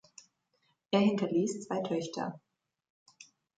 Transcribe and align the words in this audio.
Er 0.89 0.99
hinterließ 0.99 1.61
zwei 1.65 1.81
Töchter. 1.83 2.39